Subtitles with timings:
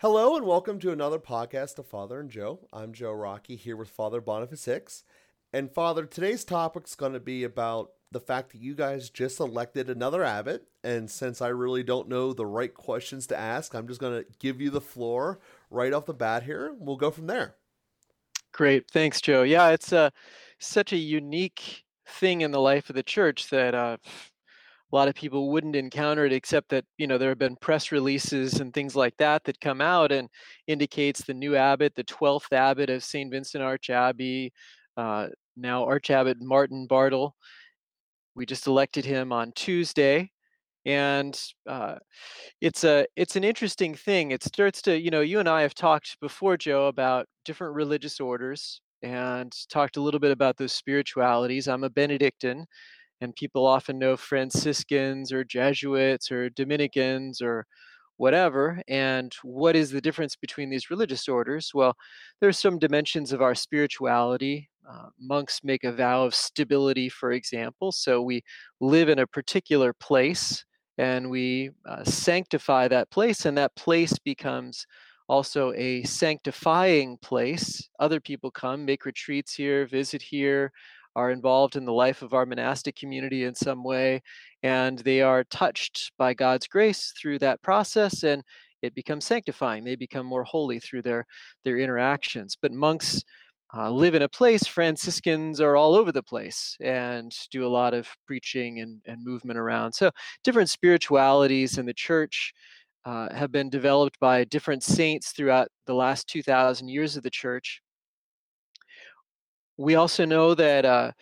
[0.00, 2.60] Hello and welcome to another podcast of Father and Joe.
[2.72, 5.04] I'm Joe Rocky here with Father Boniface Hicks.
[5.52, 9.40] And Father, today's topic is going to be about the fact that you guys just
[9.40, 10.66] elected another abbot.
[10.82, 14.26] And since I really don't know the right questions to ask, I'm just going to
[14.38, 15.38] give you the floor
[15.68, 16.74] right off the bat here.
[16.78, 17.56] We'll go from there.
[18.52, 18.90] Great.
[18.90, 19.42] Thanks, Joe.
[19.42, 20.08] Yeah, it's uh,
[20.58, 23.98] such a unique thing in the life of the church that uh,
[24.92, 27.92] a lot of people wouldn't encounter it except that you know there have been press
[27.92, 30.28] releases and things like that that come out and
[30.66, 34.52] indicates the new abbot the 12th abbot of st vincent arch abbey
[34.96, 37.34] uh, now arch abbot martin bartel.
[38.34, 40.30] We just elected him on tuesday
[40.86, 41.38] and
[41.68, 41.96] uh,
[42.60, 44.30] it's a it's an interesting thing.
[44.30, 48.20] It starts to you know you and i have talked before joe about different religious
[48.20, 51.68] orders and talked a little bit about those spiritualities.
[51.68, 52.66] I'm a benedictine
[53.20, 57.66] and people often know Franciscans or Jesuits or Dominicans or
[58.16, 58.82] whatever.
[58.88, 61.70] And what is the difference between these religious orders?
[61.74, 61.94] Well,
[62.40, 64.68] there's some dimensions of our spirituality.
[64.88, 67.92] Uh, monks make a vow of stability, for example.
[67.92, 68.42] So we
[68.80, 70.64] live in a particular place
[70.98, 74.86] and we uh, sanctify that place, and that place becomes
[75.30, 77.88] also a sanctifying place.
[78.00, 80.72] Other people come, make retreats here, visit here,
[81.16, 84.22] are involved in the life of our monastic community in some way,
[84.62, 88.42] and they are touched by God's grace through that process, and
[88.82, 89.84] it becomes sanctifying.
[89.84, 91.26] They become more holy through their
[91.64, 92.56] their interactions.
[92.60, 93.22] But monks
[93.76, 94.66] uh, live in a place.
[94.66, 99.58] Franciscans are all over the place and do a lot of preaching and, and movement
[99.58, 99.92] around.
[99.92, 100.10] So
[100.44, 102.52] different spiritualities in the church.
[103.06, 107.80] Uh, have been developed by different saints throughout the last 2,000 years of the church.
[109.80, 111.12] We also know that uh,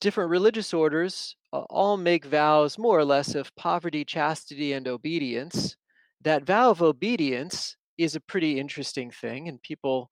[0.00, 5.76] different religious orders uh, all make vows more or less of poverty, chastity, and obedience.
[6.22, 10.10] That vow of obedience is a pretty interesting thing, and people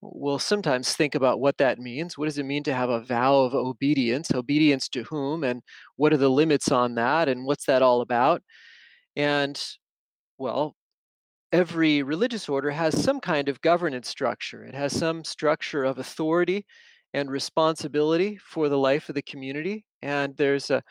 [0.00, 2.16] will sometimes think about what that means.
[2.16, 4.30] What does it mean to have a vow of obedience?
[4.30, 5.42] Obedience to whom?
[5.42, 5.62] And
[5.96, 7.28] what are the limits on that?
[7.28, 8.40] And what's that all about?
[9.16, 9.60] And,
[10.38, 10.76] well,
[11.52, 16.64] every religious order has some kind of governance structure, it has some structure of authority
[17.14, 19.84] and responsibility for the life of the community.
[20.02, 20.82] And there's a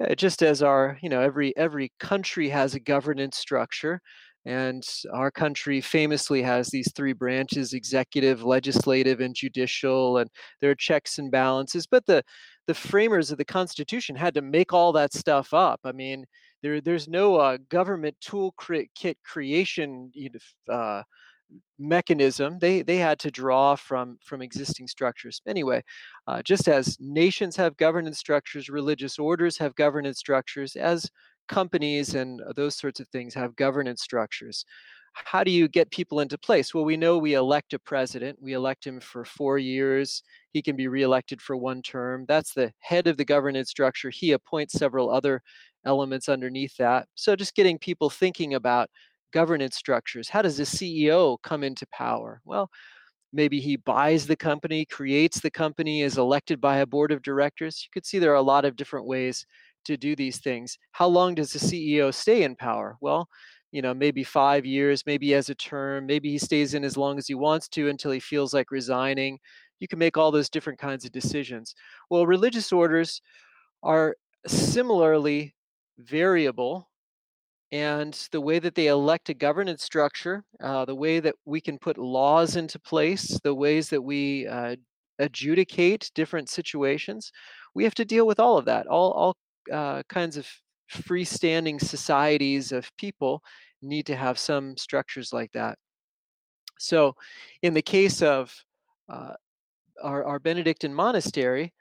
[0.00, 4.00] uh, just as our you know every every country has a governance structure
[4.44, 10.74] and our country famously has these three branches executive legislative and judicial and there are
[10.74, 12.22] checks and balances but the
[12.66, 16.24] the framers of the constitution had to make all that stuff up i mean
[16.62, 20.30] there there's no uh, government toolkit creation you
[20.68, 21.02] know, uh,
[21.78, 25.40] mechanism they they had to draw from from existing structures.
[25.46, 25.82] Anyway
[26.26, 31.10] uh, just as nations have governance structures religious orders have governance structures as
[31.48, 34.64] companies and those sorts of things have governance structures
[35.24, 36.74] how do you get people into place?
[36.74, 40.76] Well we know we elect a president we elect him for four years he can
[40.76, 45.10] be reelected for one term that's the head of the governance structure he appoints several
[45.10, 45.42] other
[45.86, 47.08] elements underneath that.
[47.14, 48.90] So just getting people thinking about
[49.32, 50.28] governance structures.
[50.28, 52.40] How does a CEO come into power?
[52.44, 52.70] Well,
[53.32, 57.82] maybe he buys the company, creates the company, is elected by a board of directors.
[57.84, 59.46] You could see there are a lot of different ways
[59.84, 60.78] to do these things.
[60.92, 62.96] How long does the CEO stay in power?
[63.00, 63.28] Well,
[63.72, 67.18] you know, maybe five years, maybe as a term, maybe he stays in as long
[67.18, 69.38] as he wants to until he feels like resigning.
[69.80, 71.74] You can make all those different kinds of decisions.
[72.10, 73.20] Well, religious orders
[73.82, 74.16] are
[74.46, 75.54] similarly
[75.98, 76.88] variable
[77.72, 81.78] and the way that they elect a governance structure, uh, the way that we can
[81.78, 84.76] put laws into place, the ways that we uh,
[85.18, 87.32] adjudicate different situations,
[87.74, 88.86] we have to deal with all of that.
[88.86, 89.36] All, all
[89.72, 90.46] uh, kinds of
[90.90, 93.42] freestanding societies of people
[93.82, 95.76] need to have some structures like that.
[96.78, 97.16] So,
[97.62, 98.54] in the case of
[99.08, 99.32] uh,
[100.02, 101.72] our, our Benedictine monastery,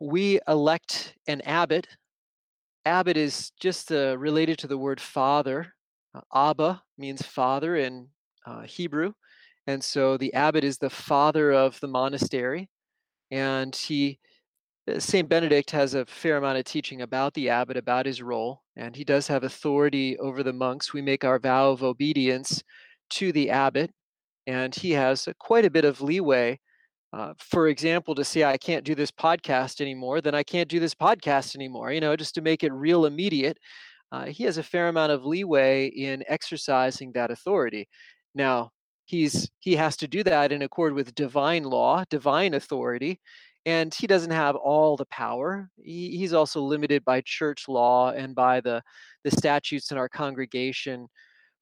[0.00, 1.88] we elect an abbot
[2.84, 5.74] Abbot is just uh, related to the word father.
[6.14, 8.08] Uh, Abba means father in
[8.46, 9.12] uh, Hebrew.
[9.66, 12.68] And so the abbot is the father of the monastery.
[13.30, 14.18] And he,
[14.90, 15.28] uh, St.
[15.28, 18.62] Benedict has a fair amount of teaching about the abbot, about his role.
[18.76, 20.92] And he does have authority over the monks.
[20.92, 22.62] We make our vow of obedience
[23.10, 23.92] to the abbot.
[24.48, 26.58] And he has quite a bit of leeway
[27.12, 30.80] uh, for example, to say I can't do this podcast anymore, then I can't do
[30.80, 31.92] this podcast anymore.
[31.92, 33.58] You know, just to make it real immediate.
[34.10, 37.88] Uh, he has a fair amount of leeway in exercising that authority.
[38.34, 38.70] Now,
[39.06, 43.20] he's he has to do that in accord with divine law, divine authority,
[43.66, 45.68] and he doesn't have all the power.
[45.82, 48.82] He, he's also limited by church law and by the
[49.24, 51.08] the statutes in our congregation.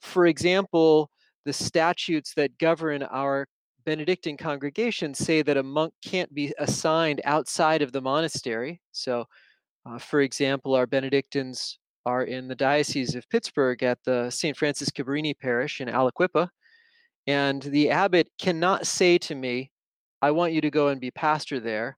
[0.01, 1.11] For example,
[1.45, 3.47] the statutes that govern our
[3.85, 8.81] Benedictine congregation say that a monk can't be assigned outside of the monastery.
[8.93, 9.27] So,
[9.87, 14.57] uh, for example, our Benedictines are in the Diocese of Pittsburgh at the St.
[14.57, 16.49] Francis Cabrini Parish in Aliquippa.
[17.27, 19.71] And the abbot cannot say to me,
[20.23, 21.97] I want you to go and be pastor there.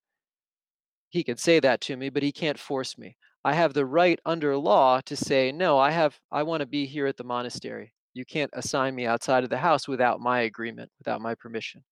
[1.11, 3.17] He can say that to me, but he can't force me.
[3.45, 6.87] I have the right under law to say, no, I have I want to be
[6.87, 7.93] here at the monastery.
[8.15, 11.83] You can't assign me outside of the house without my agreement, without my permission.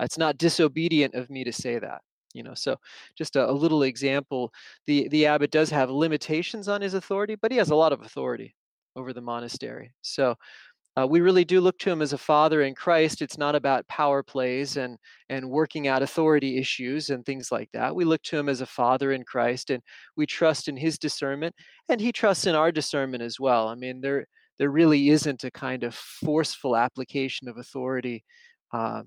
[0.00, 2.00] It's not disobedient of me to say that.
[2.32, 2.76] You know, so
[3.16, 4.52] just a, a little example.
[4.86, 8.02] The the abbot does have limitations on his authority, but he has a lot of
[8.02, 8.54] authority
[8.96, 9.92] over the monastery.
[10.02, 10.36] So
[10.96, 13.22] uh, we really do look to him as a father in Christ.
[13.22, 14.96] It's not about power plays and
[15.28, 17.94] and working out authority issues and things like that.
[17.94, 19.82] We look to him as a father in Christ, and
[20.16, 21.54] we trust in his discernment,
[21.88, 23.68] and he trusts in our discernment as well.
[23.68, 24.26] I mean, there
[24.60, 28.22] there really isn't a kind of forceful application of authority
[28.74, 29.02] uh,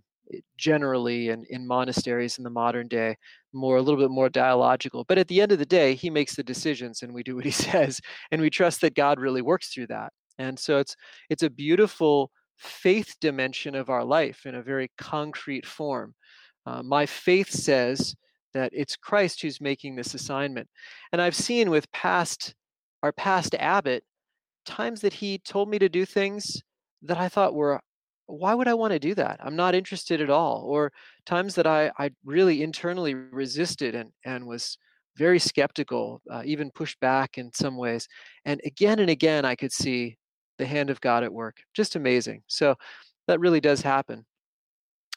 [0.57, 3.15] generally in, in monasteries in the modern day
[3.53, 5.05] more a little bit more dialogical.
[5.07, 7.45] But at the end of the day he makes the decisions and we do what
[7.45, 8.01] he says
[8.31, 10.11] and we trust that god really works through that.
[10.39, 10.95] And so it's
[11.29, 16.15] it's a beautiful faith dimension of our life in a very concrete form.
[16.65, 18.15] Uh, my faith says
[18.55, 20.67] that it's christ who's making this assignment.
[21.11, 22.55] And i've seen with past
[23.03, 24.03] our past abbot
[24.65, 26.61] times that he told me to do things
[27.03, 27.79] that I thought were,
[28.25, 29.39] why would I want to do that?
[29.43, 30.63] I'm not interested at all.
[30.65, 30.91] Or
[31.25, 34.77] times that I, I really internally resisted and, and was
[35.17, 38.07] very skeptical, uh, even pushed back in some ways.
[38.45, 40.17] And again and again, I could see
[40.57, 41.57] the hand of God at work.
[41.73, 42.43] Just amazing.
[42.47, 42.75] So
[43.27, 44.25] that really does happen.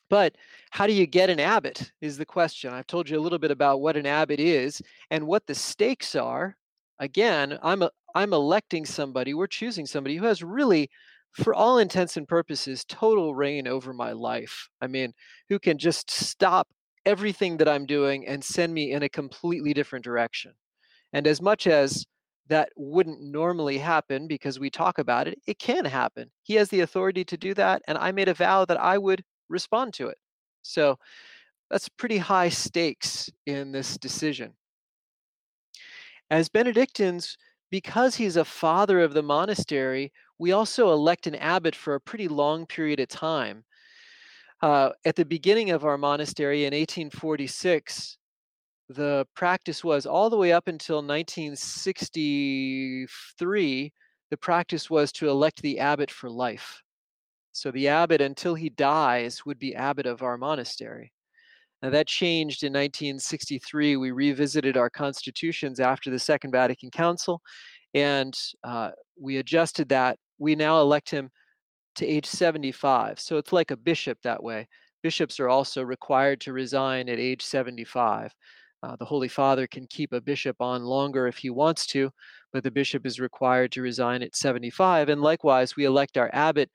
[0.09, 0.37] But
[0.71, 2.73] how do you get an abbot is the question.
[2.73, 6.15] I've told you a little bit about what an abbot is and what the stakes
[6.15, 6.57] are.
[6.99, 10.89] Again, I'm a, I'm electing somebody, we're choosing somebody who has really,
[11.33, 14.71] for all intents and purposes, total reign over my life.
[14.81, 15.13] I mean,
[15.51, 16.67] who can just stop
[17.05, 20.53] everything that I'm doing and send me in a completely different direction.
[21.13, 22.07] And as much as
[22.49, 26.31] that wouldn't normally happen because we talk about it, it can happen.
[26.43, 27.83] He has the authority to do that.
[27.87, 30.17] And I made a vow that I would respond to it.
[30.63, 30.99] So
[31.71, 34.55] that's pretty high stakes in this decision.
[36.31, 37.37] As Benedictines,
[37.71, 42.29] because he's a father of the monastery, we also elect an abbot for a pretty
[42.29, 43.65] long period of time.
[44.63, 48.19] Uh, at the beginning of our monastery in 1846,
[48.89, 53.93] the practice was all the way up until 1963,
[54.31, 56.83] the practice was to elect the abbot for life.
[57.53, 61.13] So the abbot, until he dies, would be abbot of our monastery.
[61.87, 63.97] Now, that changed in 1963.
[63.97, 67.41] We revisited our constitutions after the Second Vatican Council,
[67.95, 70.19] and uh, we adjusted that.
[70.37, 71.31] We now elect him
[71.95, 73.21] to age 75.
[73.21, 74.67] So it's like a bishop that way.
[75.05, 78.35] Bishops are also required to resign at age 75.
[78.83, 82.11] Uh, the Holy Father can keep a bishop on longer if he wants to,
[82.53, 85.09] but the bishop is required to resign at 75.
[85.09, 86.69] And likewise, we elect our abbot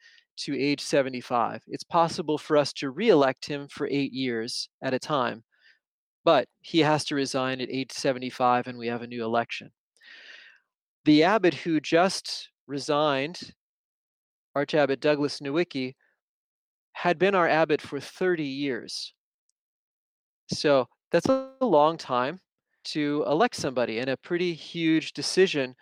[0.43, 1.61] to age 75.
[1.67, 5.43] It's possible for us to re-elect him for eight years at a time,
[6.23, 9.71] but he has to resign at age 75 and we have a new election.
[11.05, 13.53] The abbot who just resigned,
[14.55, 15.93] Archabbot Douglas Nowicki,
[16.93, 19.13] had been our abbot for 30 years.
[20.51, 22.39] So that's a long time
[22.83, 25.75] to elect somebody and a pretty huge decision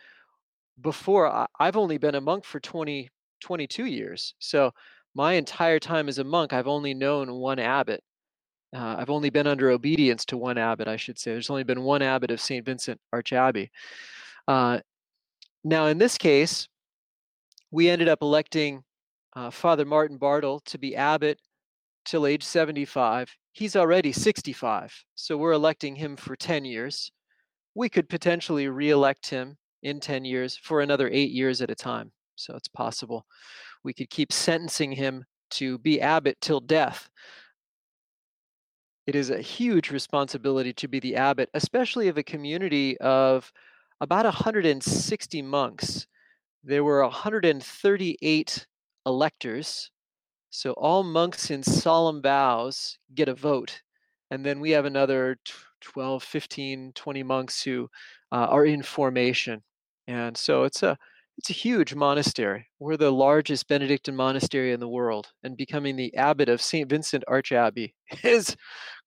[0.82, 4.34] before I've only been a monk for 20 22 years.
[4.40, 4.72] So
[5.16, 8.04] my entire time as a monk, I've only known one abbot.
[8.76, 11.32] Uh, I've only been under obedience to one abbot, I should say.
[11.32, 12.64] There's only been one abbot of St.
[12.64, 13.70] Vincent Archabbey.
[14.48, 14.80] Uh,
[15.64, 16.68] now, in this case,
[17.72, 18.84] we ended up electing
[19.36, 21.40] uh, Father Martin Bartel to be abbot
[22.06, 23.36] till age 75.
[23.54, 27.12] He's already 65, so we're electing him for 10 years.
[27.76, 31.76] We could potentially re elect him in 10 years for another eight years at a
[31.76, 32.12] time.
[32.40, 33.26] So it's possible
[33.84, 37.10] we could keep sentencing him to be abbot till death.
[39.08, 43.52] It is a huge responsibility to be the abbot, especially of a community of
[44.02, 46.08] about 160 monks.
[46.64, 48.68] There were 138
[49.06, 49.92] electors.
[50.52, 53.82] So all monks in solemn vows get a vote.
[54.32, 55.38] And then we have another
[55.82, 57.90] 12, 15, 20 monks who
[58.32, 59.64] uh, are in formation.
[60.08, 60.98] And so it's a
[61.40, 62.68] it's a huge monastery.
[62.80, 66.90] We're the largest Benedictine monastery in the world, and becoming the abbot of St.
[66.90, 67.94] Vincent Archabbey
[68.26, 68.58] is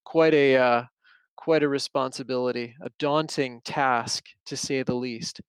[0.06, 0.82] quite a uh,
[1.36, 5.42] quite a responsibility, a daunting task to say the least.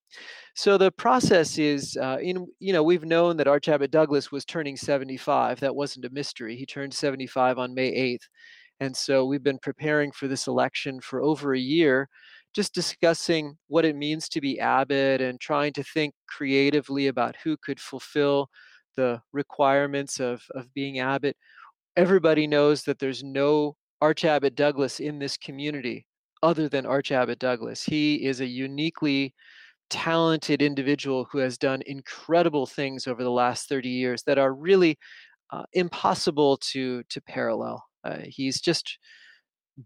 [0.55, 4.75] So the process is, uh, in you know, we've known that Archabbot Douglas was turning
[4.75, 5.61] 75.
[5.61, 6.57] That wasn't a mystery.
[6.57, 8.27] He turned 75 on May 8th,
[8.81, 12.09] and so we've been preparing for this election for over a year,
[12.53, 17.57] just discussing what it means to be abbot and trying to think creatively about who
[17.57, 18.49] could fulfill
[18.95, 21.35] the requirements of of being abbot.
[21.95, 26.05] Everybody knows that there's no Archabbot Douglas in this community
[26.41, 27.83] other than Archabbot Douglas.
[27.83, 29.33] He is a uniquely
[29.89, 34.97] talented individual who has done incredible things over the last 30 years that are really
[35.51, 37.83] uh, impossible to to parallel.
[38.03, 38.97] Uh, he's just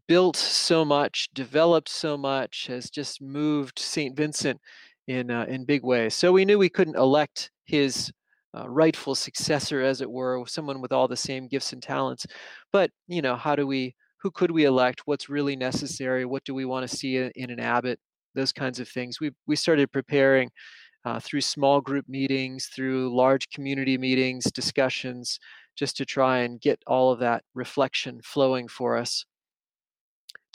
[0.08, 4.16] built so much, developed so much, has just moved St.
[4.16, 4.60] Vincent
[5.08, 6.16] in uh, in big ways.
[6.16, 8.12] So we knew we couldn't elect his
[8.58, 12.26] uh, rightful successor, as it were, someone with all the same gifts and talents.
[12.74, 13.96] But you know, how do we?
[14.22, 15.04] Who could we elect?
[15.06, 16.26] What's really necessary?
[16.26, 18.00] What do we want to see in, an abbot?
[18.38, 19.20] those kinds of things.
[19.20, 20.50] We we started preparing
[21.04, 25.40] uh, through small group meetings, through large community meetings, discussions,
[25.76, 29.26] just to try and get all of that reflection flowing for us.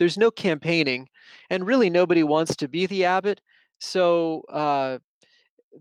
[0.02, 1.08] There's no campaigning,
[1.48, 3.40] and really nobody wants to be the abbot.
[3.78, 4.98] So uh,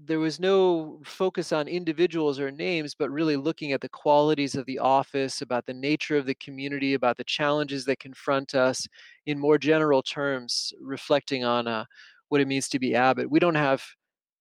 [0.06, 4.68] there was no focus on individuals or names, but really looking at the qualities of
[4.68, 8.88] the office, about the nature of the community, about the challenges that confront us
[9.26, 11.84] in more general terms, reflecting on uh,
[12.30, 13.28] what it means to be abbot.
[13.28, 13.84] We don't have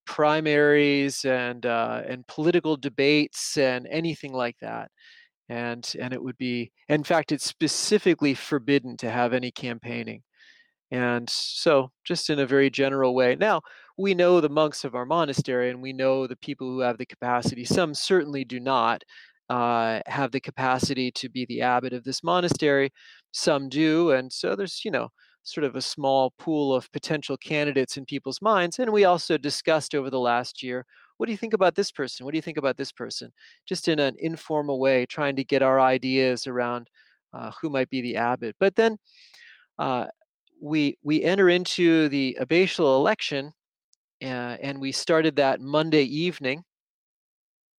[0.05, 4.91] primaries and uh, and political debates and anything like that.
[5.51, 10.23] And and it would be, in fact, it's specifically forbidden to have any campaigning.
[10.93, 13.37] And so, just in a very general way.
[13.37, 13.63] Now,
[13.99, 17.07] we know the monks of our monastery and we know the people who have the
[17.07, 17.65] capacity.
[17.65, 19.03] Some certainly do not
[19.49, 22.93] uh, have the capacity to be the abbot of this monastery.
[23.33, 24.13] Some do.
[24.13, 25.09] And so, there's, you know,
[25.43, 28.79] sort of a small pool of potential candidates in people's minds.
[28.79, 30.87] And we also discussed over the last year
[31.21, 32.25] what do you think about this person?
[32.25, 33.31] What do you think about this person?
[33.67, 36.89] Just in an informal way, trying to get our ideas around
[37.35, 38.57] uh, who might be the abbot.
[38.59, 38.97] But then,
[39.79, 40.07] uh,
[40.63, 43.53] we we enter into the abbatial election,
[44.23, 46.65] uh, and we started that Monday evening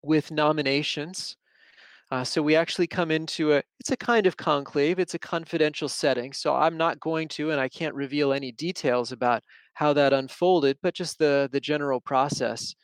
[0.04, 1.36] with nominations.
[2.12, 5.00] Uh, so we actually come into a it's a kind of conclave.
[5.00, 6.32] It's a confidential setting.
[6.32, 9.44] So I'm not going to, and I can't reveal any details about
[9.74, 12.76] how that unfolded, but just the the general process.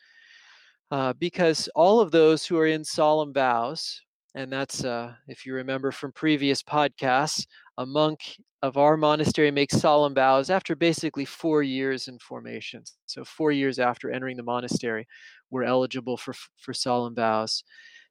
[0.90, 4.00] Uh, because all of those who are in solemn vows,
[4.34, 7.46] and that's uh, if you remember from previous podcasts,
[7.78, 8.20] a monk
[8.62, 12.82] of our monastery makes solemn vows after basically four years in formation.
[13.06, 15.06] So four years after entering the monastery,
[15.50, 17.62] we're eligible for for solemn vows.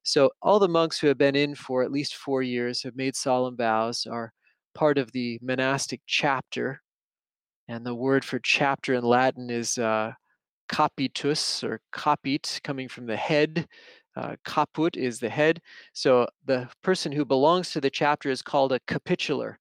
[0.04, 3.16] So all the monks who have been in for at least four years have made
[3.16, 4.32] solemn vows, are
[4.76, 6.82] part of the monastic chapter,
[7.68, 10.14] and the word for chapter in Latin is uh,
[10.70, 13.68] capitus or capit, coming from the head.
[14.16, 15.62] Uh, caput is the head.
[15.94, 19.56] So the person who belongs to the chapter is called a capitular.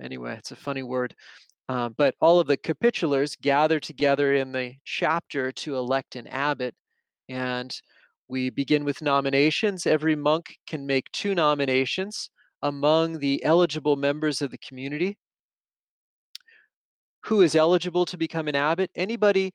[0.00, 1.14] Anyway, it's a funny word.
[1.68, 6.74] Uh, but all of the capitulars gather together in the chapter to elect an abbot.
[7.28, 7.72] And
[8.28, 9.86] we begin with nominations.
[9.86, 12.30] Every monk can make two nominations
[12.62, 15.18] among the eligible members of the community.
[17.24, 18.90] Who is eligible to become an abbot?
[18.94, 19.52] Anybody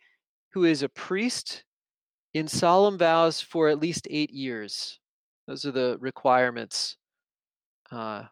[0.55, 1.65] who is a priest
[2.33, 4.99] in solemn vows for at least eight years.
[5.47, 6.95] Those are the requirements.
[7.91, 8.23] Uh,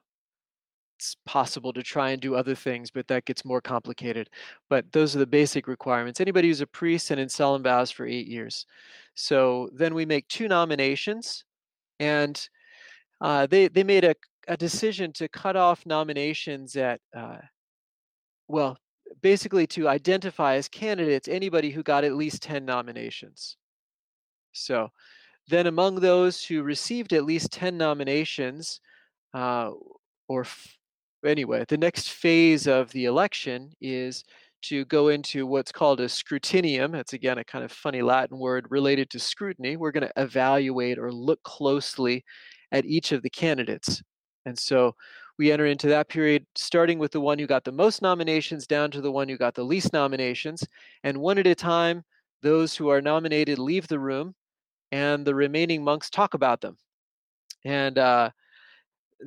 [0.98, 4.30] it's possible to try and do other things, but that gets more complicated.
[4.70, 6.22] But those are the basic requirements.
[6.22, 8.65] Anybody who's a priest and in solemn vows for eight years.
[9.15, 11.44] So then we make two nominations,
[12.00, 12.42] and
[13.20, 14.15] uh, they they made a,
[14.48, 17.39] a decision to cut off nominations at uh,
[18.48, 18.77] well,
[19.22, 23.58] basically to identify as candidates anybody who got at least 10 nominations.
[24.53, 24.89] So
[25.48, 28.79] then among those who received at least 10 nominations,
[29.34, 29.72] uh,
[30.27, 30.77] or f-
[31.25, 34.24] anyway, the next phase of the election is
[34.63, 36.96] to go into what's called a scrutinium.
[36.96, 39.75] It's again a kind of funny Latin word related to scrutiny.
[39.75, 42.24] We're going to evaluate or look closely
[42.72, 44.01] at each of the candidates.
[44.46, 44.96] And so
[45.38, 48.92] we enter into that period starting with the one who got the most nominations down
[48.92, 50.66] to the one who got the least nominations.
[51.04, 52.04] And one at a time,
[52.42, 54.36] those who are nominated leave the room
[54.92, 56.78] and the remaining monks talk about them.
[57.66, 58.30] And uh,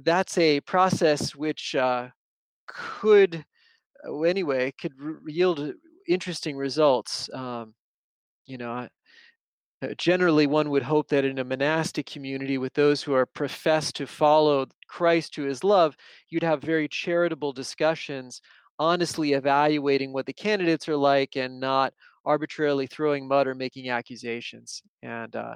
[0.04, 2.08] that's a process which uh,
[2.68, 3.44] could,
[4.06, 4.92] uh, anyway, could
[5.26, 5.72] yield
[6.08, 7.28] interesting results.
[7.32, 7.74] Um,
[8.46, 8.88] you know,
[9.82, 13.96] uh, generally one would hope that in a monastic community with those who are professed
[13.96, 15.96] to follow Christ to his love,
[16.30, 18.40] you'd have very charitable discussions
[18.78, 21.92] honestly evaluating what the candidates are like and not
[22.24, 24.82] arbitrarily throwing mud or making accusations.
[25.02, 25.54] And, uh,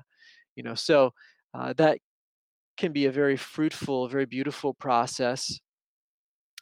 [0.54, 1.12] you know, so
[1.54, 1.98] uh, that
[2.76, 5.60] can be a very fruitful, very beautiful process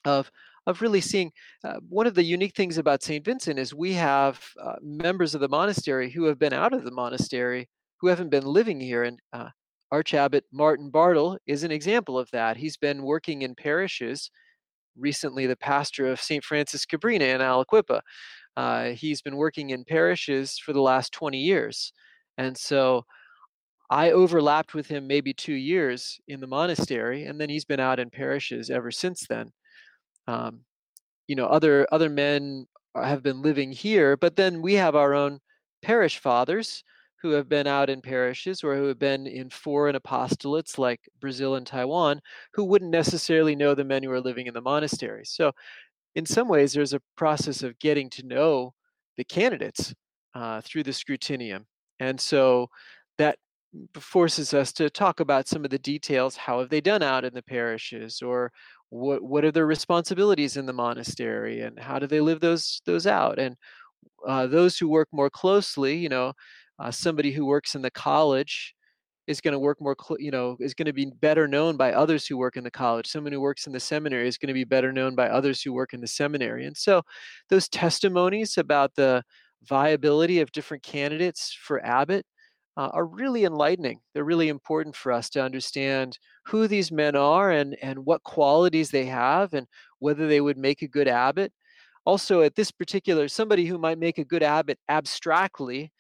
[0.04, 0.30] of
[0.68, 1.32] of really seeing
[1.64, 3.25] uh, one of the unique things about St.
[3.25, 6.90] Vincent is we have uh, members of the monastery who have been out of the
[6.90, 7.70] monastery
[8.00, 9.04] who haven't been living here.
[9.04, 9.48] And uh,
[9.92, 12.58] Archabbot Martin Bartel is an example of that.
[12.58, 14.30] He's been working in parishes,
[14.94, 16.44] recently, the pastor of St.
[16.44, 18.02] Francis Cabrini in Aliquippa.
[18.54, 21.94] Uh, he's been working in parishes for the last 20 years.
[22.37, 23.06] And so
[23.88, 27.98] I overlapped with him maybe two years in the monastery, and then he's been out
[27.98, 29.50] in parishes ever since then.
[30.28, 30.62] Um,
[31.28, 32.66] you know, other other men
[32.97, 35.40] have been living here, but then we have our own
[35.82, 36.85] parish fathers
[37.23, 41.56] who have been out in parishes or who have been in foreign apostolates like Brazil
[41.56, 42.20] and Taiwan,
[42.54, 45.30] who wouldn't necessarily know the men who are living in the monasteries.
[45.30, 45.52] So,
[46.14, 48.75] in some ways, there's a process of getting to know
[49.16, 49.94] the candidates
[50.35, 51.64] uh, through the scrutinium.
[52.00, 52.68] And so
[53.18, 53.38] that
[54.00, 56.37] forces us to talk about some of the details.
[56.37, 58.52] How have they done out in the parishes, or
[58.90, 63.07] what what are their responsibilities in the monastery, and how do they live those those
[63.07, 63.38] out?
[63.38, 63.57] And
[64.26, 66.33] uh, those who work more closely, you know,
[66.78, 68.75] uh, somebody who works in the college
[69.26, 71.92] is going to work more, cl- you know, is going to be better known by
[71.92, 73.07] others who work in the college.
[73.07, 75.73] Someone who works in the seminary is going to be better known by others who
[75.73, 76.66] work in the seminary.
[76.66, 77.02] And so,
[77.50, 79.23] those testimonies about the
[79.64, 82.25] viability of different candidates for abbot
[82.78, 83.99] uh, are really enlightening.
[84.14, 86.16] They're really important for us to understand
[86.47, 89.66] who these men are and, and what qualities they have and
[89.99, 91.52] whether they would make a good abbot.
[92.06, 95.92] Also, at this particular, somebody who might make a good abbot abstractly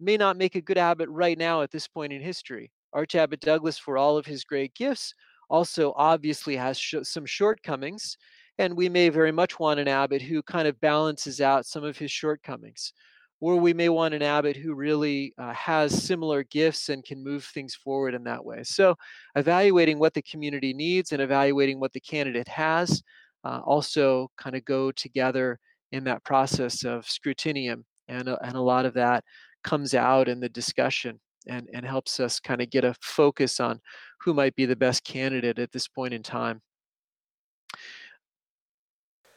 [0.00, 2.72] may not make a good abbot right now at this point in history.
[2.92, 5.14] Archabbot Douglas, for all of his great gifts,
[5.48, 8.18] also obviously has sh- some shortcomings,
[8.58, 11.96] and we may very much want an abbot who kind of balances out some of
[11.96, 12.92] his shortcomings
[13.40, 17.44] or we may want an abbot who really uh, has similar gifts and can move
[17.44, 18.62] things forward in that way.
[18.62, 18.94] So,
[19.36, 23.02] evaluating what the community needs and evaluating what the candidate has
[23.44, 25.58] uh, also kind of go together
[25.92, 29.22] in that process of scrutinium, and, uh, and a lot of that
[29.62, 33.80] comes out in the discussion and, and helps us kind of get a focus on
[34.20, 36.60] who might be the best candidate at this point in time.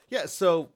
[0.10, 0.70] Yeah, so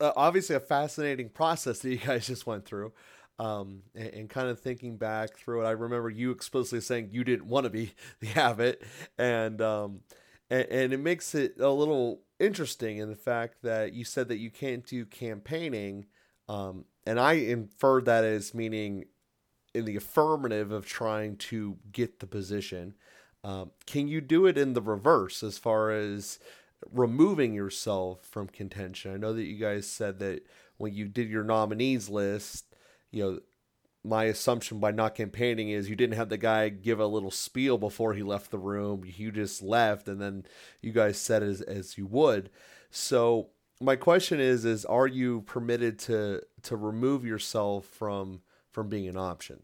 [0.00, 2.92] uh, obviously a fascinating process that you guys just went through.
[3.40, 7.22] Um, and, and, kind of thinking back through it, I remember you explicitly saying you
[7.22, 8.82] didn't want to be the abbot,
[9.16, 10.00] and um,
[10.50, 14.38] and, and it makes it a little interesting in the fact that you said that
[14.38, 16.06] you can't do campaigning,
[16.48, 19.04] um, and I inferred that as meaning
[19.72, 22.94] in the affirmative of trying to get the position.
[23.44, 26.40] Um, can you do it in the reverse as far as
[26.92, 29.12] removing yourself from contention.
[29.12, 32.74] I know that you guys said that when you did your nominees list,
[33.10, 33.40] you know,
[34.04, 37.78] my assumption by not campaigning is you didn't have the guy give a little spiel
[37.78, 39.02] before he left the room.
[39.04, 40.44] You just left and then
[40.80, 42.50] you guys said as as you would.
[42.90, 49.08] So my question is is are you permitted to to remove yourself from from being
[49.08, 49.62] an option?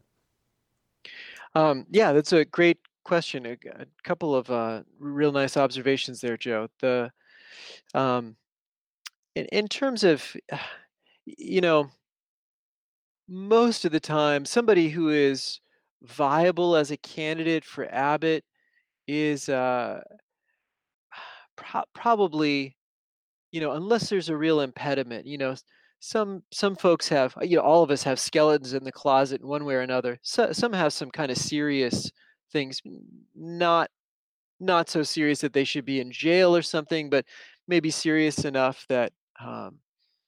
[1.55, 3.47] Um, yeah, that's a great question.
[3.47, 6.69] A, a couple of uh, real nice observations there, Joe.
[6.81, 7.11] The
[7.95, 8.37] um,
[9.35, 10.25] in, in terms of,
[11.27, 11.91] you know,
[13.29, 15.61] most of the time, somebody who is
[16.03, 18.45] viable as a candidate for abbot
[19.09, 20.01] is uh,
[21.57, 22.77] pro- probably,
[23.53, 25.27] you know, unless there's a real impediment.
[25.27, 25.55] You know,
[26.01, 29.47] some some folks have, you know, all of us have skeletons in the closet in
[29.49, 30.19] one way or another.
[30.23, 32.11] So, some have some kind of serious
[32.53, 32.81] things
[33.35, 33.91] not
[34.61, 37.25] not so serious that they should be in jail or something, but
[37.69, 39.79] maybe serious enough that um,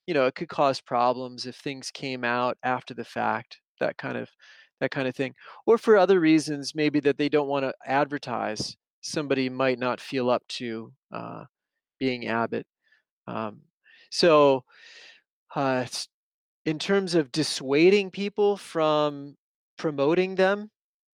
[0.05, 3.59] you know it could cause problems if things came out after the fact.
[3.79, 4.29] That kind of
[4.79, 5.33] that kind of thing,
[5.65, 8.75] or for other reasons, maybe that they don't want to advertise.
[9.01, 11.45] Somebody might not feel up to uh,
[11.99, 12.65] being Abbot.
[13.27, 13.61] Um,
[14.09, 14.63] so,
[15.55, 15.85] uh,
[16.65, 19.35] in terms of dissuading people from
[19.77, 20.69] promoting them,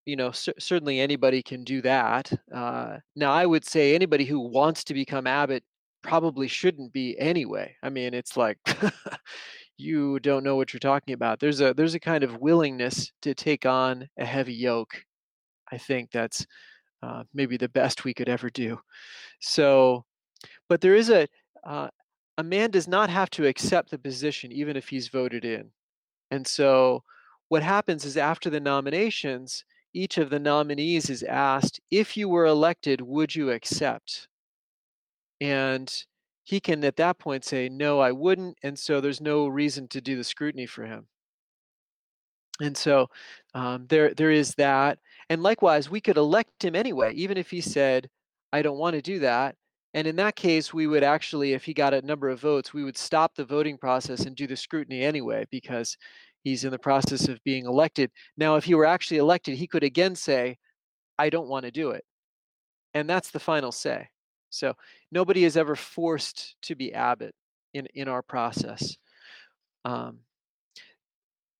[0.05, 2.31] you know, certainly anybody can do that.
[2.53, 5.63] Uh, now, I would say anybody who wants to become abbot
[6.01, 7.75] probably shouldn't be anyway.
[7.81, 8.57] I mean, it's like
[9.77, 11.39] you don't know what you're talking about.
[11.39, 15.03] There's a there's a kind of willingness to take on a heavy yoke.
[15.71, 16.45] I think that's
[17.01, 18.79] uh, maybe the best we could ever do.
[19.39, 20.05] So,
[20.69, 21.27] but there is a
[21.65, 21.87] uh,
[22.37, 25.71] a man does not have to accept the position even if he's voted in.
[26.31, 27.03] And so,
[27.49, 29.63] what happens is after the nominations
[29.93, 34.27] each of the nominees is asked, if you were elected, would you accept?
[35.39, 35.93] And
[36.43, 38.57] he can at that point say, no, I wouldn't.
[38.63, 41.07] And so there's no reason to do the scrutiny for him.
[42.61, 43.07] And so
[43.53, 44.99] um, there, there is that.
[45.29, 48.07] And likewise, we could elect him anyway, even if he said,
[48.51, 49.55] I don't want to do that.
[49.95, 52.83] And in that case, we would actually, if he got a number of votes, we
[52.83, 55.97] would stop the voting process and do the scrutiny anyway, because
[56.43, 58.11] he's in the process of being elected.
[58.37, 60.57] Now, if he were actually elected, he could again say,
[61.17, 62.03] I don't want to do it.
[62.93, 64.07] And that's the final say.
[64.49, 64.73] So
[65.11, 67.33] nobody is ever forced to be abbot
[67.73, 68.97] in, in our process.
[69.85, 70.19] Um,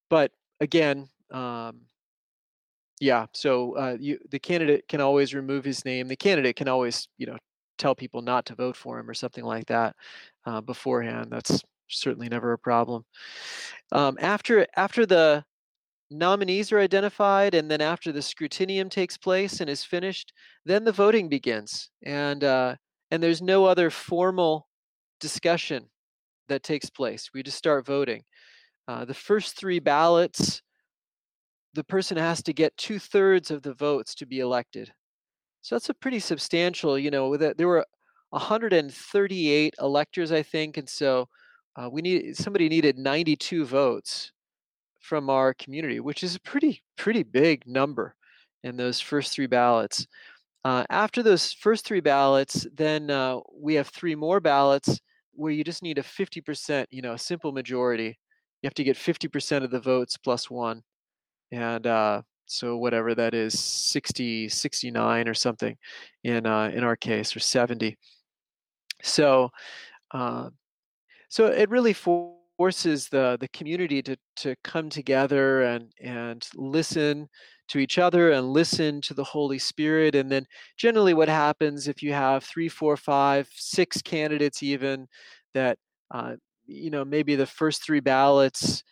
[0.10, 1.82] but again, um,
[3.00, 6.08] yeah, so uh, you, the candidate can always remove his name.
[6.08, 7.38] The candidate can always, you know,
[7.78, 9.96] tell people not to vote for him or something like that
[10.46, 11.28] uh, beforehand.
[11.32, 11.64] That's
[11.96, 13.06] certainly never a problem.
[13.92, 15.44] Um, after after the
[16.10, 20.34] nominees are identified and then after the scrutinium takes place and is finished,
[20.66, 21.90] then the voting begins.
[22.04, 22.76] And uh,
[23.12, 24.68] and there's no other formal
[25.20, 25.90] discussion
[26.50, 27.30] that takes place.
[27.34, 28.24] We just start voting.
[28.88, 30.62] Uh, the first three ballots,
[31.74, 34.92] the person has to get two thirds of the votes to be elected.
[35.62, 37.86] So that's a pretty substantial, you know, there were
[38.32, 41.30] 138 electors, I think, and so
[41.76, 44.32] uh, we need somebody needed 92 votes
[45.00, 48.16] from our community, which is a pretty pretty big number
[48.64, 50.08] in those first three ballots.
[50.66, 55.00] Uh, after those first three ballots, then uh, we have three more ballots
[55.34, 58.18] where you just need a 50%, you know, a simple majority.
[58.62, 60.82] You have to get 50% of the votes plus one.
[61.52, 65.76] And uh, so whatever that is, 60, 69 or something
[66.24, 67.98] in, uh, in our case, or 70.
[69.02, 69.50] So,
[70.12, 70.50] uh,
[71.34, 77.28] so it really forces the, the community to, to come together and, and listen
[77.70, 80.14] to each other and listen to the Holy Spirit.
[80.14, 80.46] And then
[80.78, 85.08] generally, what happens if you have three, four, five, six candidates, even
[85.56, 85.80] that,
[86.14, 86.36] uh,
[86.68, 88.84] you know, maybe the first three ballots,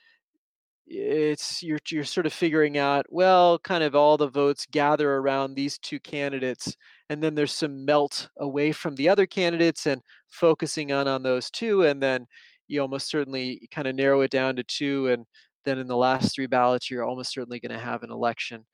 [0.88, 5.54] it's you're you're sort of figuring out well kind of all the votes gather around
[5.54, 6.76] these two candidates
[7.12, 11.52] and then there's some melt away from the other candidates and focusing on on those
[11.52, 12.26] two and then
[12.70, 15.26] you almost certainly kind of narrow it down to two and
[15.66, 18.66] then in the last three ballots, you're almost certainly going to have an election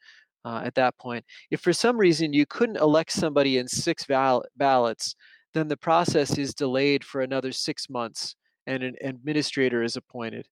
[0.46, 1.26] uh, at that point.
[1.52, 5.16] If for some reason you couldn't elect somebody in six val- ballots,
[5.54, 8.36] then the process is delayed for another six months
[8.68, 10.48] and an administrator is appointed.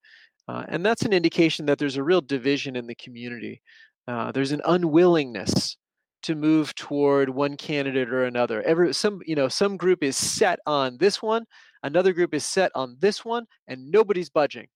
[0.48, 3.62] Uh, and that's an indication that there's a real division in the community.
[4.08, 5.78] Uh, there's an unwillingness
[6.26, 8.64] to move toward one candidate or another.
[8.64, 11.46] Every some you know some group is set on this one,
[11.84, 14.68] another group is set on this one, and nobody's budging.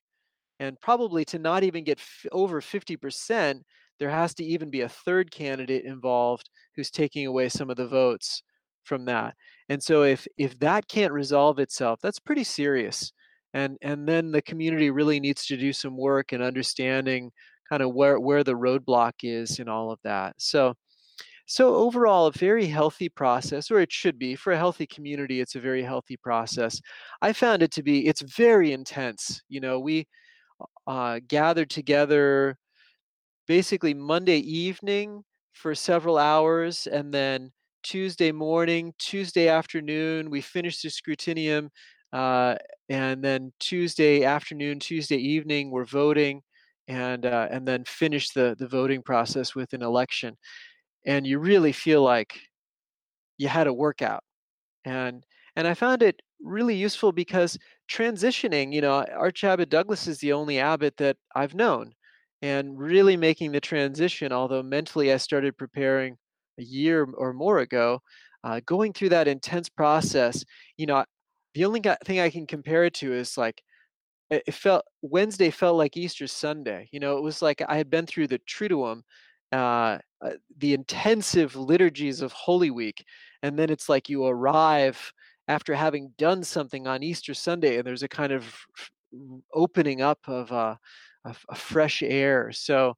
[0.59, 3.61] And probably to not even get f- over 50%
[3.99, 7.87] there has to even be a third candidate involved who's taking away some of the
[7.87, 8.43] votes
[8.83, 9.35] from that.
[9.69, 13.11] And so if if that can't resolve itself that's pretty serious.
[13.55, 17.31] And and then the community really needs to do some work in understanding
[17.69, 20.35] kind of where where the roadblock is in all of that.
[20.37, 20.75] So
[21.49, 25.55] so overall a very healthy process or it should be for a healthy community it's
[25.55, 26.79] a very healthy process.
[27.21, 30.07] I found it to be it's very intense you know we
[30.87, 32.57] uh, gathered together
[33.47, 37.51] basically Monday evening for several hours, and then
[37.83, 41.69] Tuesday morning, Tuesday afternoon, we finished the scrutinium,
[42.13, 42.55] uh,
[42.89, 46.41] and then Tuesday afternoon, Tuesday evening, we're voting,
[46.87, 50.37] and uh, and then finish the the voting process with an election,
[51.09, 52.39] and you really feel like
[53.37, 54.23] you had a workout,
[54.85, 57.57] and and I found it really useful because
[57.89, 61.93] transitioning, you know, Archabbot Douglas is the only abbot that I've known.
[62.41, 66.17] And really making the transition, although mentally I started preparing
[66.59, 68.01] a year or more ago,
[68.45, 70.45] uh, going through that intense process,
[70.77, 71.05] you know,
[71.55, 73.61] the only thing I can compare it to is like,
[74.31, 76.87] it felt Wednesday felt like Easter Sunday.
[76.91, 79.01] You know, it was like I had been through the Triduum,
[79.51, 83.03] uh, uh, the intensive liturgies of Holy Week,
[83.41, 85.11] and then it's like you arrive
[85.47, 88.53] after having done something on Easter Sunday, and there's a kind of
[89.53, 90.75] opening up of uh,
[91.25, 92.51] a, a, fresh air.
[92.51, 92.93] So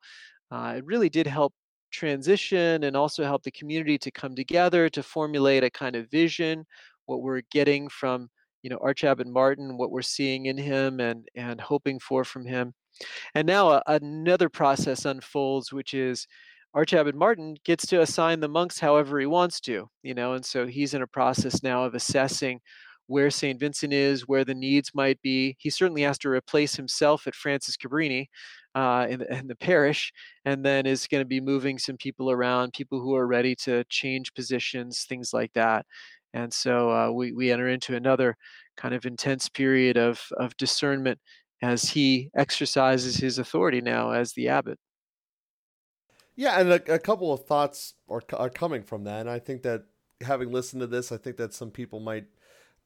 [0.52, 1.54] uh, it really did help
[1.92, 6.66] transition and also help the community to come together to formulate a kind of vision,
[7.06, 8.30] what we're getting from
[8.64, 12.74] you know Archabbot Martin, what we're seeing in him and and hoping for from him.
[13.36, 16.28] And now uh, another process unfolds, which is
[16.76, 20.66] Archabbot Martin gets to assign the monks however he wants to, you know, and so
[20.66, 22.62] he's in a process now of assessing
[23.08, 23.60] where St.
[23.60, 25.58] Vincent is, where the needs might be.
[25.60, 28.28] He certainly has to replace himself at Francis Cabrini
[28.74, 30.14] uh, in, the, in the parish,
[30.46, 33.84] and then is going to be moving some people around, people who are ready to
[33.90, 35.86] change positions, things like that.
[36.34, 38.38] And so uh, we, we enter into another
[38.78, 41.20] kind of intense period of, of discernment
[41.62, 44.80] as he exercises his authority now as the abbot.
[46.36, 49.22] Yeah, and a, a couple of thoughts are, are coming from that.
[49.22, 49.84] And I think that
[50.22, 52.26] having listened to this, I think that some people might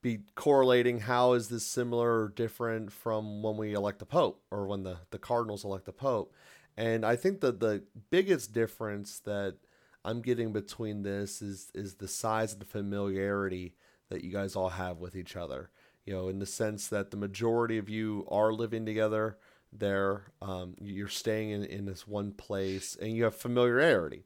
[0.01, 4.67] be correlating how is this similar or different from when we elect the Pope or
[4.67, 6.33] when the, the Cardinals elect the Pope.
[6.77, 9.55] And I think that the biggest difference that
[10.03, 13.73] I'm getting between this is is the size of the familiarity
[14.09, 15.71] that you guys all have with each other.
[16.05, 19.37] You know, in the sense that the majority of you are living together
[19.79, 20.23] there.
[20.41, 24.23] Um, you're staying in, in this one place and you have familiarity.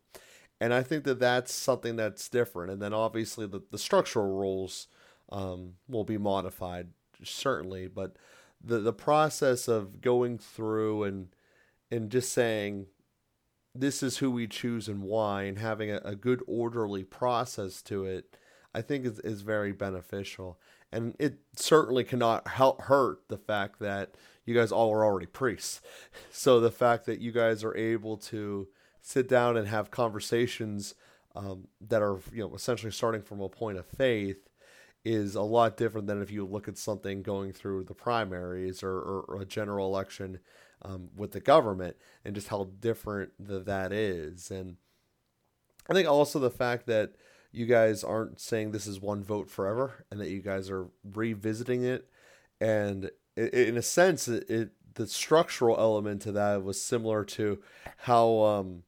[0.61, 2.71] And I think that that's something that's different.
[2.71, 4.87] And then obviously the, the structural rules
[5.31, 6.89] um, will be modified,
[7.23, 7.87] certainly.
[7.87, 8.17] But
[8.61, 11.29] the, the process of going through and,
[11.89, 12.87] and just saying,
[13.73, 18.03] this is who we choose and why, and having a, a good orderly process to
[18.03, 18.35] it,
[18.73, 20.59] I think is, is very beneficial.
[20.91, 25.81] And it certainly cannot help hurt the fact that you guys all are already priests.
[26.31, 28.67] So the fact that you guys are able to
[29.01, 30.95] sit down and have conversations
[31.35, 34.49] um, that are, you know, essentially starting from a point of faith
[35.05, 38.97] is a lot different than if you look at something going through the primaries or,
[38.97, 40.39] or, or a general election
[40.81, 44.51] um, with the government and just how different the, that is.
[44.51, 44.77] And
[45.89, 47.13] I think also the fact that
[47.51, 51.83] you guys aren't saying this is one vote forever and that you guys are revisiting
[51.83, 52.07] it.
[52.61, 57.59] And in a sense, it, it the structural element to that was similar to
[57.97, 58.83] how um,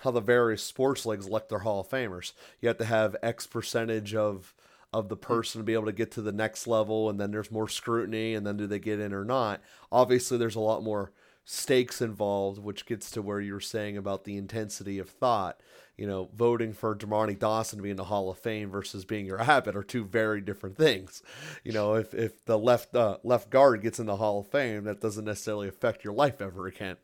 [0.00, 2.32] how the various sports leagues elect their Hall of Famers.
[2.60, 4.54] You have to have X percentage of
[4.92, 7.50] of the person to be able to get to the next level, and then there's
[7.50, 9.60] more scrutiny, and then do they get in or not?
[9.90, 11.12] Obviously, there's a lot more
[11.44, 15.60] stakes involved, which gets to where you are saying about the intensity of thought.
[15.96, 19.26] You know, voting for Dermontti Dawson to be in the Hall of Fame versus being
[19.26, 21.22] your abbot are two very different things.
[21.62, 24.84] You know, if if the left uh, left guard gets in the Hall of Fame,
[24.84, 26.96] that doesn't necessarily affect your life ever again.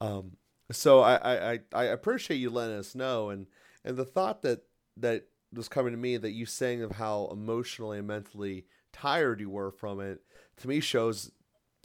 [0.00, 0.32] Um,
[0.70, 3.46] so I, I I appreciate you letting us know, and
[3.84, 4.62] and the thought that
[4.96, 9.50] that was coming to me that you saying of how emotionally and mentally tired you
[9.50, 10.20] were from it
[10.56, 11.30] to me shows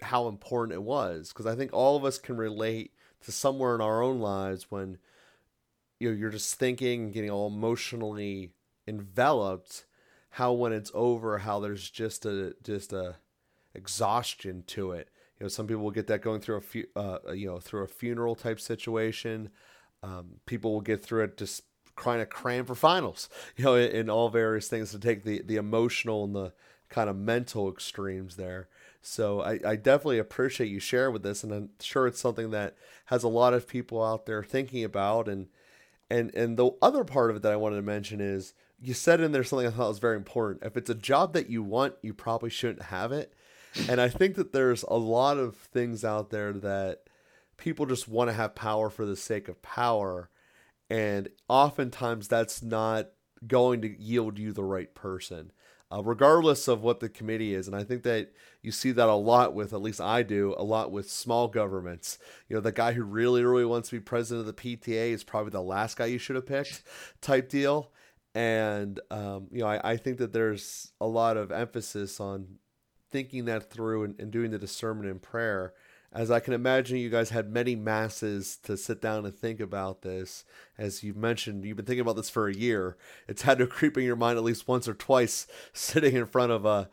[0.01, 2.93] how important it was because I think all of us can relate
[3.25, 4.97] to somewhere in our own lives when
[5.99, 8.51] you know you're just thinking getting all emotionally
[8.87, 9.85] enveloped
[10.31, 13.15] how when it's over how there's just a just a
[13.73, 17.19] exhaustion to it you know some people will get that going through a few uh,
[17.33, 19.49] you know through a funeral type situation
[20.03, 21.63] um, people will get through it just
[21.95, 25.41] trying to cram for finals you know in, in all various things to take the
[25.43, 26.53] the emotional and the
[26.89, 28.69] kind of mental extremes there
[29.07, 32.75] so I, I definitely appreciate you sharing with this, and I'm sure it's something that
[33.05, 35.29] has a lot of people out there thinking about.
[35.29, 35.47] And
[36.09, 39.19] and and the other part of it that I wanted to mention is you said
[39.21, 40.63] in there something I thought was very important.
[40.63, 43.33] If it's a job that you want, you probably shouldn't have it.
[43.89, 47.03] And I think that there's a lot of things out there that
[47.57, 50.29] people just want to have power for the sake of power.
[50.89, 53.09] And oftentimes that's not
[53.45, 55.51] going to yield you the right person
[55.91, 57.67] uh, regardless of what the committee is.
[57.67, 60.63] And I think that you see that a lot with, at least I do, a
[60.63, 62.17] lot with small governments.
[62.49, 65.23] You know, the guy who really, really wants to be president of the PTA is
[65.23, 66.83] probably the last guy you should have picked,
[67.21, 67.91] type deal.
[68.35, 72.59] And, um, you know, I, I think that there's a lot of emphasis on
[73.09, 75.73] thinking that through and, and doing the discernment in prayer
[76.13, 80.01] as I can imagine you guys had many masses to sit down and think about
[80.01, 80.45] this.
[80.77, 82.97] As you mentioned, you've been thinking about this for a year.
[83.27, 86.51] It's had to creep in your mind at least once or twice sitting in front
[86.51, 86.85] of uh,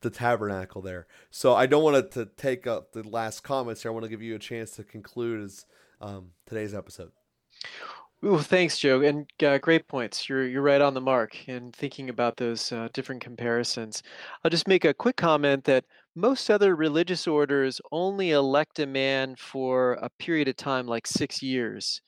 [0.00, 1.06] the tabernacle there.
[1.30, 3.90] So I don't want to take up the last comments here.
[3.90, 5.66] I want to give you a chance to conclude as,
[6.00, 7.10] um, today's episode.
[8.24, 10.28] Ooh, thanks, Joe, and uh, great points.
[10.28, 14.02] You're you're right on the mark in thinking about those uh, different comparisons.
[14.42, 15.84] I'll just make a quick comment that
[16.18, 21.42] most other religious orders only elect a man for a period of time like six
[21.42, 22.02] years.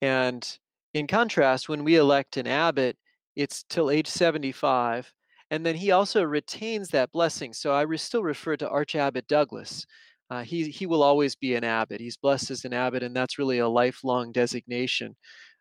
[0.00, 0.46] And
[0.94, 2.96] in contrast, when we elect an abbot,
[3.34, 5.12] it's till age 75.
[5.50, 7.52] And then he also retains that blessing.
[7.52, 9.84] So I re- still refer to Archabbot Douglas.
[10.30, 12.00] Uh, he, he will always be an abbot.
[12.00, 15.16] He's blessed as an abbot, and that's really a lifelong designation.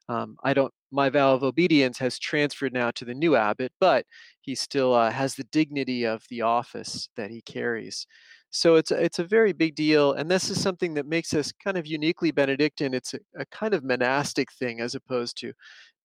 [0.10, 0.74] Um, I don't.
[0.92, 4.06] My vow of obedience has transferred now to the new abbot, but
[4.42, 8.06] he still uh, has the dignity of the office that he carries.
[8.52, 11.78] So it's it's a very big deal, and this is something that makes us kind
[11.78, 12.94] of uniquely Benedictine.
[12.94, 15.54] It's a, a kind of monastic thing as opposed to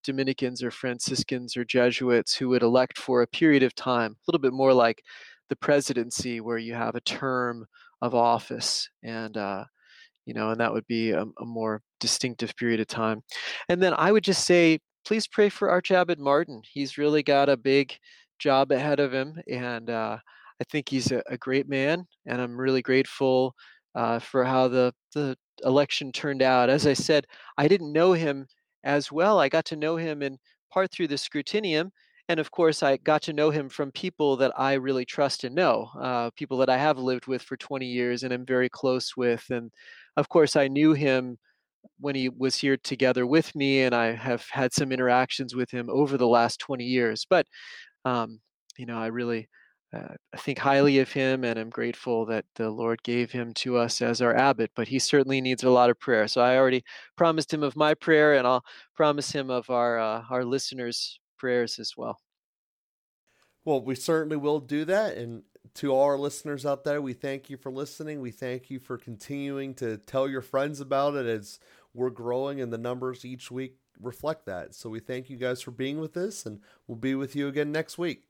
[0.04, 4.40] Dominicans or Franciscans or Jesuits who would elect for a period of time, a little
[4.40, 5.02] bit more like
[5.50, 7.66] the presidency, where you have a term
[8.02, 9.64] of office and uh,
[10.26, 13.22] you know, and that would be a, a, more distinctive period of time.
[13.68, 16.62] And then I would just say, please pray for Archabbot Martin.
[16.70, 17.96] He's really got a big
[18.38, 20.18] job ahead of him, and uh,
[20.60, 23.54] I think he's a, a great man, and I'm really grateful
[23.94, 26.70] uh, for how the the election turned out.
[26.70, 27.26] As I said,
[27.58, 28.46] I didn't know him
[28.84, 29.38] as well.
[29.38, 30.38] I got to know him in
[30.72, 31.90] part through the scrutinium,
[32.30, 35.52] and of course, I got to know him from people that I really trust and
[35.52, 39.16] know, uh, people that I have lived with for 20 years and am very close
[39.16, 39.44] with.
[39.50, 39.72] And
[40.16, 41.38] of course, I knew him
[41.98, 45.88] when he was here together with me, and I have had some interactions with him
[45.90, 47.26] over the last 20 years.
[47.28, 47.46] But
[48.04, 48.40] um,
[48.78, 49.48] you know, I really
[49.94, 53.76] uh, I think highly of him, and I'm grateful that the Lord gave him to
[53.76, 54.70] us as our abbot.
[54.76, 56.28] But he certainly needs a lot of prayer.
[56.28, 56.82] So I already
[57.16, 58.64] promised him of my prayer, and I'll
[58.94, 62.18] promise him of our uh, our listeners' prayers as well.
[63.64, 65.16] Well, we certainly will do that.
[65.16, 65.42] And
[65.74, 68.20] to all our listeners out there, we thank you for listening.
[68.20, 71.58] We thank you for continuing to tell your friends about it as
[71.94, 74.74] we're growing, and the numbers each week reflect that.
[74.74, 77.72] So we thank you guys for being with us, and we'll be with you again
[77.72, 78.29] next week.